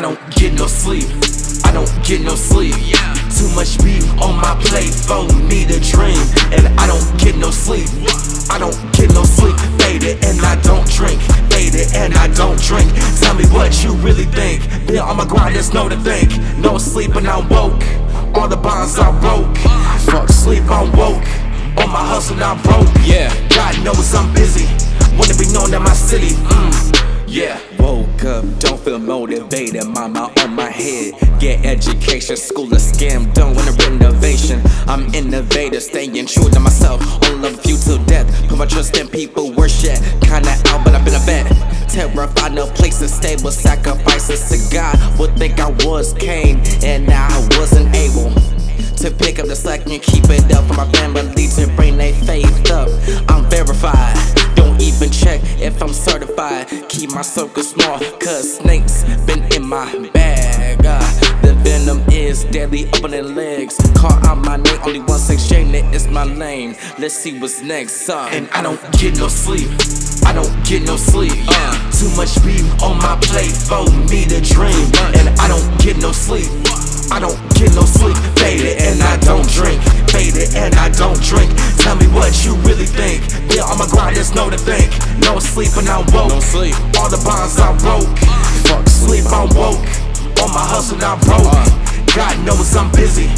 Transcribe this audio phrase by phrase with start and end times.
[0.00, 1.08] don't get no sleep.
[1.64, 2.74] I don't get no sleep.
[2.80, 3.14] Yeah.
[3.36, 6.16] Too much beef on my plate for me to dream,
[6.52, 7.88] and I don't get no sleep.
[8.50, 11.20] I don't get no sleep, faded, and I don't drink,
[11.50, 12.88] faded, and I don't drink.
[13.20, 14.64] Tell me what you really think.
[14.86, 16.30] Been on my grind, there's no to think.
[16.58, 17.82] No sleep, and I'm woke.
[18.34, 19.56] All the bonds I broke.
[20.08, 21.28] Fuck sleep, I'm woke.
[21.76, 22.88] On my hustle, I'm broke.
[23.04, 23.28] Yeah.
[23.50, 24.64] God knows I'm busy.
[25.18, 26.34] Wanna be known in my city.
[26.48, 27.26] Mm.
[27.26, 27.75] Yeah.
[28.86, 29.84] Feel motivated.
[29.84, 31.14] Mama on my head.
[31.40, 34.62] Get education, school a scam, done with a renovation.
[34.86, 37.02] I'm innovative, staying true to myself.
[37.24, 38.28] Only love you till death.
[38.48, 39.98] Put my trust in people, worship.
[40.20, 41.50] Kinda out, but I've been a vet.
[41.90, 44.96] Terrified, no place to stay, but sacrifices to God.
[45.18, 48.30] Would think I was Cain, and now I wasn't able
[48.98, 52.14] to pick up the slack and keep it up for my family to bring their
[52.14, 52.88] faith up.
[53.28, 54.16] I'm verified.
[54.54, 56.68] Don't even check if I'm certified.
[56.96, 60.80] Keep my circle small, cause snakes been in my bag.
[60.82, 60.98] Uh,
[61.42, 63.76] the venom is deadly, opening legs.
[63.94, 66.74] Call out my name, only one section, it is my lane.
[66.98, 68.32] Let's see what's next, son.
[68.32, 69.68] and I don't get no sleep.
[70.24, 71.34] I don't get no sleep.
[71.46, 74.88] Uh, too much beef on my plate for me to dream,
[75.20, 76.48] and I don't get no sleep.
[77.12, 78.16] I don't get no sleep.
[78.40, 79.82] Faded and I don't drink.
[80.10, 81.52] Faded and I don't drink.
[82.76, 83.24] Really think.
[83.54, 84.90] Yeah, on my grind, there's no to think.
[85.18, 86.28] No sleep and I'm woke.
[86.28, 86.74] No sleep.
[86.98, 88.18] All the bonds I broke.
[88.68, 89.80] Fuck sleep, I'm woke.
[90.42, 92.14] On my hustle, I'm broke.
[92.14, 93.28] God knows I'm busy.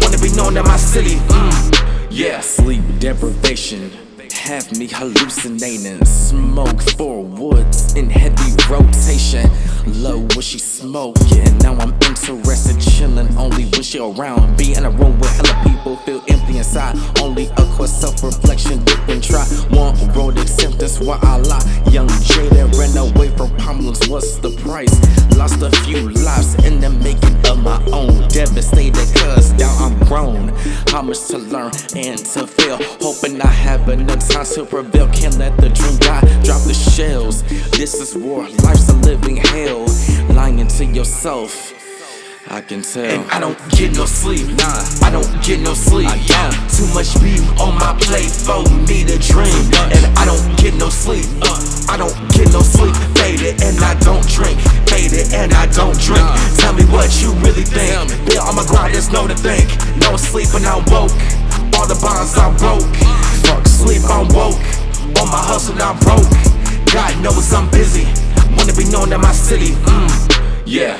[0.00, 1.16] Wanna be known in my city.
[1.30, 2.08] Mm.
[2.10, 2.40] Yeah.
[2.40, 3.90] Sleep deprivation
[4.48, 6.02] have me hallucinating.
[6.06, 9.44] Smoke four woods in heavy rotation.
[9.86, 11.58] Low when she smoking.
[11.58, 11.97] Now I'm
[12.28, 14.56] interested, chilling only wish you around.
[14.56, 16.96] Be in a room with hella people, feel empty inside.
[17.20, 19.44] Only a course self reflection, different try.
[19.70, 21.64] One road acceptance while I lie.
[21.90, 24.08] Young Jaden ran away from problems.
[24.08, 24.94] What's the price?
[25.36, 28.28] Lost a few lives in the making of my own.
[28.28, 30.48] Devastated, cause now I'm grown.
[30.88, 32.78] How much to learn and to feel.
[33.00, 35.08] Hoping I have enough time to prevail.
[35.12, 36.20] Can't let the dream die.
[36.44, 37.42] Drop the shells.
[37.72, 38.42] This is war.
[38.64, 39.86] Life's a living hell.
[40.34, 41.72] Lying to yourself.
[42.50, 43.04] I can tell.
[43.04, 44.80] And I don't get no sleep, nah.
[45.04, 46.08] I don't get no sleep.
[46.08, 46.56] Don't.
[46.72, 49.52] Too much beef on my plate for me to dream.
[49.92, 51.28] And I don't get no sleep.
[51.44, 51.60] Uh,
[51.92, 52.96] I don't get no sleep.
[53.20, 54.56] Faded and I don't drink.
[54.88, 56.24] Faded and I don't drink.
[56.56, 57.92] Tell me what you really think.
[58.32, 59.68] Yeah, on my grind, there's no to think.
[60.00, 61.12] No sleep and I'm woke.
[61.76, 62.88] All the bonds I broke.
[63.44, 64.56] Fuck sleep, I'm woke.
[65.20, 66.24] On my hustle, I'm broke.
[66.96, 68.08] God knows I'm busy.
[68.56, 69.76] Wanna be known in my city.
[69.84, 70.64] Mm.
[70.64, 70.96] Yeah.